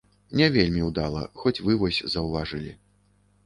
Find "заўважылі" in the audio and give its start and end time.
2.17-2.77